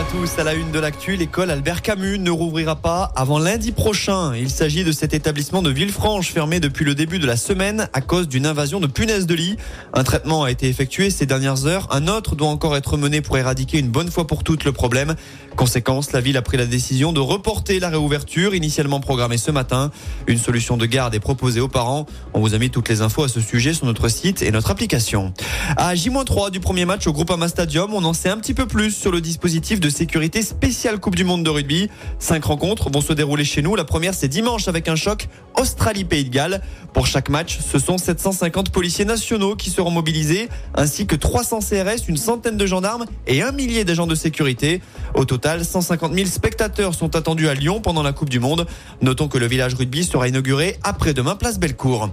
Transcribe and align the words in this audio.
À 0.00 0.04
tous, 0.04 0.38
à 0.38 0.44
la 0.44 0.54
une 0.54 0.70
de 0.70 0.78
l'actu, 0.78 1.14
l'école 1.16 1.50
Albert 1.50 1.82
Camus 1.82 2.18
ne 2.18 2.30
rouvrira 2.30 2.74
pas 2.74 3.12
avant 3.16 3.38
lundi 3.38 3.70
prochain. 3.70 4.34
Il 4.34 4.48
s'agit 4.48 4.82
de 4.82 4.92
cet 4.92 5.12
établissement 5.12 5.60
de 5.60 5.68
Villefranche 5.68 6.32
fermé 6.32 6.58
depuis 6.58 6.86
le 6.86 6.94
début 6.94 7.18
de 7.18 7.26
la 7.26 7.36
semaine 7.36 7.86
à 7.92 8.00
cause 8.00 8.26
d'une 8.26 8.46
invasion 8.46 8.80
de 8.80 8.86
punaises 8.86 9.26
de 9.26 9.34
lit. 9.34 9.58
Un 9.92 10.02
traitement 10.02 10.44
a 10.44 10.50
été 10.50 10.68
effectué 10.68 11.10
ces 11.10 11.26
dernières 11.26 11.66
heures, 11.66 11.86
un 11.90 12.08
autre 12.08 12.34
doit 12.34 12.48
encore 12.48 12.78
être 12.78 12.96
mené 12.96 13.20
pour 13.20 13.36
éradiquer 13.36 13.78
une 13.78 13.90
bonne 13.90 14.10
fois 14.10 14.26
pour 14.26 14.42
toutes 14.42 14.64
le 14.64 14.72
problème. 14.72 15.16
Conséquence, 15.54 16.12
la 16.12 16.22
ville 16.22 16.38
a 16.38 16.42
pris 16.42 16.56
la 16.56 16.64
décision 16.64 17.12
de 17.12 17.20
reporter 17.20 17.78
la 17.78 17.90
réouverture 17.90 18.54
initialement 18.54 19.00
programmée 19.00 19.36
ce 19.36 19.50
matin. 19.50 19.90
Une 20.26 20.38
solution 20.38 20.78
de 20.78 20.86
garde 20.86 21.14
est 21.14 21.20
proposée 21.20 21.60
aux 21.60 21.68
parents. 21.68 22.06
On 22.32 22.40
vous 22.40 22.54
a 22.54 22.58
mis 22.58 22.70
toutes 22.70 22.88
les 22.88 23.02
infos 23.02 23.24
à 23.24 23.28
ce 23.28 23.42
sujet 23.42 23.74
sur 23.74 23.84
notre 23.84 24.08
site 24.08 24.40
et 24.40 24.50
notre 24.50 24.70
application. 24.70 25.34
À 25.76 25.94
J-3 25.94 26.50
du 26.50 26.60
premier 26.60 26.86
match 26.86 27.06
au 27.06 27.12
Groupama 27.12 27.48
Stadium, 27.48 27.92
on 27.92 28.04
en 28.04 28.14
sait 28.14 28.30
un 28.30 28.38
petit 28.38 28.54
peu 28.54 28.66
plus 28.66 28.92
sur 28.92 29.12
le 29.12 29.20
dispositif 29.20 29.78
de 29.78 29.89
sécurité 29.90 30.42
spéciale 30.42 30.98
Coupe 30.98 31.16
du 31.16 31.24
Monde 31.24 31.44
de 31.44 31.50
rugby. 31.50 31.90
Cinq 32.18 32.44
rencontres 32.44 32.90
vont 32.90 33.00
se 33.00 33.12
dérouler 33.12 33.44
chez 33.44 33.62
nous. 33.62 33.76
La 33.76 33.84
première, 33.84 34.14
c'est 34.14 34.28
dimanche 34.28 34.68
avec 34.68 34.88
un 34.88 34.96
choc 34.96 35.28
Australie-Pays 35.58 36.24
de 36.24 36.30
Galles. 36.30 36.62
Pour 36.92 37.06
chaque 37.06 37.28
match, 37.28 37.58
ce 37.60 37.78
sont 37.78 37.98
750 37.98 38.70
policiers 38.70 39.04
nationaux 39.04 39.56
qui 39.56 39.70
seront 39.70 39.90
mobilisés, 39.90 40.48
ainsi 40.74 41.06
que 41.06 41.16
300 41.16 41.60
CRS, 41.60 42.08
une 42.08 42.16
centaine 42.16 42.56
de 42.56 42.66
gendarmes 42.66 43.04
et 43.26 43.42
un 43.42 43.52
millier 43.52 43.84
d'agents 43.84 44.06
de 44.06 44.14
sécurité. 44.14 44.80
Au 45.14 45.24
total, 45.24 45.64
150 45.64 46.14
000 46.14 46.26
spectateurs 46.26 46.94
sont 46.94 47.16
attendus 47.16 47.48
à 47.48 47.54
Lyon 47.54 47.80
pendant 47.80 48.02
la 48.02 48.12
Coupe 48.12 48.30
du 48.30 48.40
Monde. 48.40 48.66
Notons 49.02 49.28
que 49.28 49.38
le 49.38 49.46
village 49.46 49.74
rugby 49.74 50.04
sera 50.04 50.28
inauguré 50.28 50.78
après-demain, 50.82 51.36
place 51.36 51.58
Bellecour. 51.58 52.10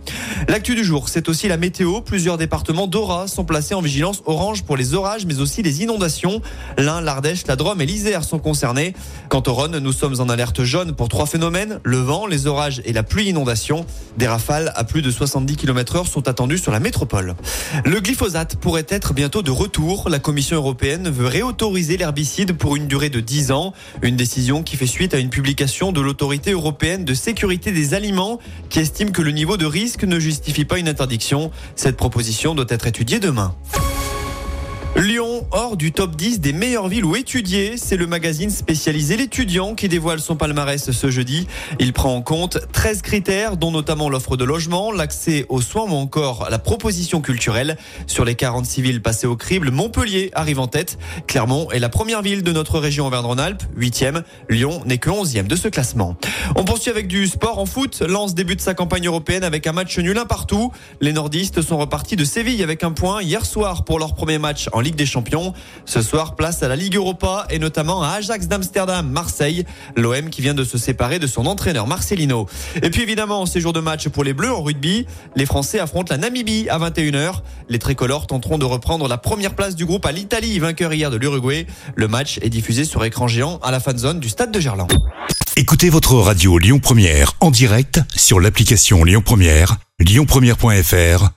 L'actu 0.47 0.75
du 0.75 0.83
jour, 0.83 1.09
c'est 1.09 1.29
aussi 1.29 1.47
la 1.47 1.57
météo. 1.57 2.01
Plusieurs 2.01 2.37
départements 2.37 2.87
d'Ora 2.87 3.27
sont 3.27 3.45
placés 3.45 3.75
en 3.75 3.81
vigilance 3.81 4.23
orange 4.25 4.63
pour 4.63 4.77
les 4.77 4.93
orages, 4.93 5.25
mais 5.25 5.39
aussi 5.39 5.61
les 5.61 5.83
inondations. 5.83 6.41
L'Ain, 6.77 7.01
l'Ardèche, 7.01 7.45
la 7.47 7.55
Drôme 7.55 7.81
et 7.81 7.85
l'Isère 7.85 8.23
sont 8.23 8.39
concernés. 8.39 8.93
Quant 9.29 9.43
au 9.45 9.53
Rhône, 9.53 9.77
nous 9.77 9.91
sommes 9.91 10.19
en 10.19 10.29
alerte 10.29 10.63
jaune 10.63 10.93
pour 10.93 11.07
trois 11.07 11.25
phénomènes, 11.25 11.79
le 11.83 11.97
vent, 11.97 12.25
les 12.25 12.47
orages 12.47 12.81
et 12.85 12.93
la 12.93 13.03
pluie 13.03 13.29
inondation. 13.29 13.85
Des 14.17 14.27
rafales 14.27 14.71
à 14.75 14.83
plus 14.83 15.01
de 15.01 15.11
70 15.11 15.55
km 15.55 15.97
heure 15.97 16.07
sont 16.07 16.27
attendues 16.27 16.57
sur 16.57 16.71
la 16.71 16.79
métropole. 16.79 17.35
Le 17.85 17.99
glyphosate 17.99 18.55
pourrait 18.55 18.85
être 18.89 19.13
bientôt 19.13 19.41
de 19.41 19.51
retour. 19.51 20.09
La 20.09 20.19
Commission 20.19 20.57
européenne 20.57 21.09
veut 21.09 21.27
réautoriser 21.27 21.97
l'herbicide 21.97 22.53
pour 22.53 22.75
une 22.75 22.86
durée 22.87 23.09
de 23.09 23.19
10 23.19 23.51
ans. 23.51 23.73
Une 24.01 24.15
décision 24.15 24.63
qui 24.63 24.77
fait 24.77 24.87
suite 24.87 25.13
à 25.13 25.19
une 25.19 25.29
publication 25.29 25.91
de 25.91 26.01
l'autorité 26.01 26.51
européenne 26.51 27.05
de 27.05 27.13
sécurité 27.13 27.71
des 27.71 27.93
aliments 27.93 28.39
qui 28.69 28.79
estime 28.79 29.11
que 29.11 29.21
le 29.21 29.31
niveau 29.31 29.57
de 29.57 29.65
risque 29.65 30.03
ne 30.03 30.19
justifie 30.19 30.65
pas 30.65 30.79
une 30.79 30.89
interdiction. 30.89 31.51
Cette 31.75 31.97
proposition 31.97 32.55
doit 32.55 32.65
être 32.69 32.87
étudiée 32.87 33.19
demain. 33.19 33.55
Lyon, 34.97 35.45
hors 35.51 35.77
du 35.77 35.91
top 35.91 36.15
10 36.15 36.39
des 36.39 36.53
meilleures 36.53 36.87
villes 36.87 37.05
où 37.05 37.15
étudier, 37.15 37.77
c'est 37.77 37.97
le 37.97 38.07
magazine 38.07 38.49
spécialisé 38.49 39.15
L'étudiant 39.15 39.75
qui 39.75 39.87
dévoile 39.87 40.19
son 40.19 40.35
palmarès 40.35 40.89
ce 40.89 41.11
jeudi. 41.11 41.47
Il 41.79 41.93
prend 41.93 42.15
en 42.15 42.23
compte 42.23 42.57
13 42.71 43.03
critères, 43.03 43.57
dont 43.57 43.69
notamment 43.69 44.09
l'offre 44.09 44.37
de 44.37 44.43
logement, 44.43 44.91
l'accès 44.91 45.45
aux 45.49 45.61
soins 45.61 45.83
ou 45.83 45.93
encore 45.93 46.47
la 46.49 46.57
proposition 46.57 47.21
culturelle. 47.21 47.77
Sur 48.07 48.25
les 48.25 48.33
46 48.33 48.81
villes 48.81 49.01
passées 49.03 49.27
au 49.27 49.35
crible, 49.35 49.69
Montpellier 49.69 50.31
arrive 50.33 50.59
en 50.59 50.65
tête. 50.65 50.97
Clermont 51.27 51.69
est 51.69 51.79
la 51.79 51.89
première 51.89 52.23
ville 52.23 52.41
de 52.41 52.51
notre 52.51 52.79
région 52.79 53.05
Auvergne-Rhône-Alpes, 53.05 53.65
8e. 53.77 54.23
Lyon 54.49 54.81
n'est 54.87 54.97
que 54.97 55.11
11e 55.11 55.45
de 55.45 55.55
ce 55.55 55.67
classement. 55.67 56.17
On 56.55 56.63
poursuit 56.65 56.89
avec 56.89 57.07
du 57.07 57.27
sport 57.27 57.59
en 57.59 57.67
foot. 57.67 58.01
Lance 58.01 58.33
débute 58.33 58.61
sa 58.61 58.73
campagne 58.73 59.05
européenne 59.05 59.43
avec 59.43 59.67
un 59.67 59.73
match 59.73 59.99
nul 59.99 60.17
un 60.17 60.25
partout. 60.25 60.71
Les 61.01 61.13
nordistes 61.13 61.61
sont 61.61 61.77
repartis 61.77 62.15
de 62.15 62.25
Séville 62.25 62.63
avec 62.63 62.83
un 62.83 62.93
point 62.93 63.21
hier 63.21 63.45
soir 63.45 63.85
pour 63.85 63.99
leur 63.99 64.15
premier 64.15 64.39
match 64.39 64.69
en 64.73 64.79
Ligue 64.79 64.86
des 64.95 65.05
Champions. 65.05 65.53
Ce 65.85 66.01
soir, 66.01 66.35
place 66.35 66.63
à 66.63 66.67
la 66.67 66.75
Ligue 66.75 66.95
Europa 66.95 67.45
et 67.49 67.59
notamment 67.59 68.03
à 68.03 68.09
Ajax 68.09 68.47
d'Amsterdam, 68.47 69.09
Marseille. 69.09 69.65
L'OM 69.95 70.29
qui 70.29 70.41
vient 70.41 70.53
de 70.53 70.63
se 70.63 70.77
séparer 70.77 71.19
de 71.19 71.27
son 71.27 71.45
entraîneur 71.45 71.87
Marcelino. 71.87 72.47
Et 72.81 72.89
puis 72.89 73.01
évidemment, 73.01 73.45
séjour 73.45 73.73
de 73.73 73.79
match 73.79 74.07
pour 74.09 74.23
les 74.23 74.33
Bleus 74.33 74.53
en 74.53 74.61
rugby. 74.61 75.05
Les 75.35 75.45
Français 75.45 75.79
affrontent 75.79 76.13
la 76.13 76.17
Namibie 76.17 76.67
à 76.69 76.79
21h. 76.79 77.41
Les 77.69 77.79
tricolores 77.79 78.27
tenteront 78.27 78.57
de 78.57 78.65
reprendre 78.65 79.07
la 79.07 79.17
première 79.17 79.55
place 79.55 79.75
du 79.75 79.85
groupe 79.85 80.05
à 80.05 80.11
l'Italie, 80.11 80.59
vainqueur 80.59 80.93
hier 80.93 81.11
de 81.11 81.17
l'Uruguay. 81.17 81.67
Le 81.95 82.07
match 82.07 82.39
est 82.41 82.49
diffusé 82.49 82.85
sur 82.85 83.03
écran 83.03 83.27
géant 83.27 83.59
à 83.63 83.71
la 83.71 83.79
fan 83.79 83.97
zone 83.97 84.19
du 84.19 84.29
stade 84.29 84.51
de 84.51 84.59
Gerland. 84.59 84.91
Écoutez 85.55 85.89
votre 85.89 86.13
radio 86.15 86.57
Lyon 86.59 86.79
Première 86.79 87.33
en 87.39 87.49
direct 87.49 87.99
sur 88.15 88.39
l'application 88.39 89.03
Lyon 89.03 89.23
Première, 89.25 89.77
lyonpremière.fr 89.99 91.36